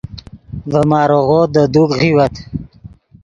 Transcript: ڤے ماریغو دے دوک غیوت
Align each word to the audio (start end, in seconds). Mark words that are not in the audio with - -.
ڤے 0.71 0.81
ماریغو 0.89 1.39
دے 1.53 1.63
دوک 1.73 1.89
غیوت 1.99 2.33